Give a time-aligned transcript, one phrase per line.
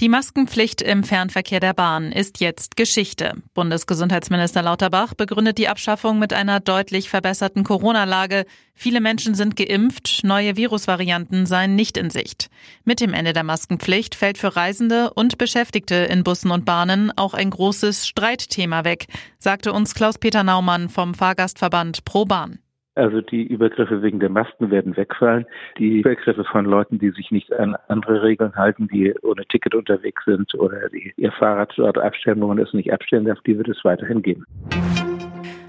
[0.00, 3.34] Die Maskenpflicht im Fernverkehr der Bahn ist jetzt Geschichte.
[3.52, 8.46] Bundesgesundheitsminister Lauterbach begründet die Abschaffung mit einer deutlich verbesserten Corona-Lage.
[8.72, 12.48] Viele Menschen sind geimpft, neue Virusvarianten seien nicht in Sicht.
[12.82, 17.34] Mit dem Ende der Maskenpflicht fällt für Reisende und Beschäftigte in Bussen und Bahnen auch
[17.34, 19.04] ein großes Streitthema weg,
[19.38, 22.58] sagte uns Klaus-Peter Naumann vom Fahrgastverband Pro Bahn.
[23.00, 25.46] Also die Übergriffe wegen der Masken werden wegfallen.
[25.78, 30.22] Die Übergriffe von Leuten, die sich nicht an andere Regeln halten, die ohne Ticket unterwegs
[30.26, 33.68] sind oder die ihr Fahrrad dort abstellen, wo man es nicht abstellen darf, die wird
[33.68, 34.44] es weiterhin geben.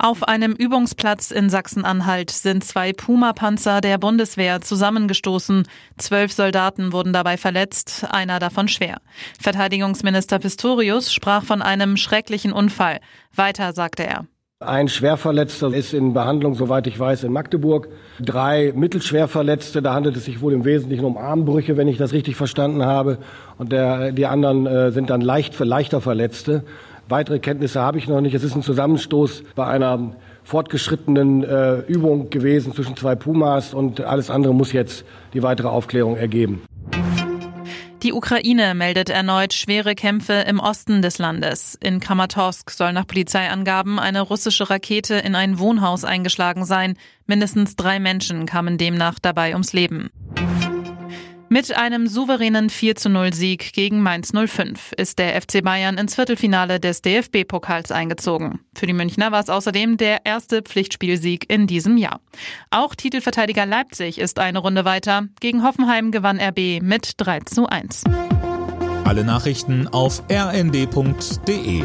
[0.00, 5.68] Auf einem Übungsplatz in Sachsen-Anhalt sind zwei Puma-Panzer der Bundeswehr zusammengestoßen.
[5.98, 8.96] Zwölf Soldaten wurden dabei verletzt, einer davon schwer.
[9.40, 12.98] Verteidigungsminister Pistorius sprach von einem schrecklichen Unfall.
[13.32, 14.26] Weiter sagte er.
[14.66, 17.88] Ein Schwerverletzter ist in Behandlung, soweit ich weiß, in Magdeburg.
[18.20, 22.36] Drei Mittelschwerverletzte, da handelt es sich wohl im Wesentlichen um Armbrüche, wenn ich das richtig
[22.36, 23.18] verstanden habe.
[23.58, 26.62] Und der, die anderen äh, sind dann leicht für leichter Verletzte.
[27.08, 28.34] Weitere Kenntnisse habe ich noch nicht.
[28.34, 30.12] Es ist ein Zusammenstoß bei einer
[30.44, 36.16] fortgeschrittenen äh, Übung gewesen zwischen zwei Pumas und alles andere muss jetzt die weitere Aufklärung
[36.16, 36.62] ergeben.
[38.02, 41.78] Die Ukraine meldet erneut schwere Kämpfe im Osten des Landes.
[41.80, 46.96] In Kramatorsk soll nach Polizeiangaben eine russische Rakete in ein Wohnhaus eingeschlagen sein.
[47.26, 50.10] Mindestens drei Menschen kamen demnach dabei ums Leben.
[51.52, 56.14] Mit einem souveränen 4 zu 0 Sieg gegen Mainz 05 ist der FC Bayern ins
[56.14, 58.60] Viertelfinale des DFB-Pokals eingezogen.
[58.74, 62.20] Für die Münchner war es außerdem der erste Pflichtspielsieg in diesem Jahr.
[62.70, 65.26] Auch Titelverteidiger Leipzig ist eine Runde weiter.
[65.40, 68.04] Gegen Hoffenheim gewann RB mit 3 zu 1.
[69.04, 71.82] Alle Nachrichten auf rnd.de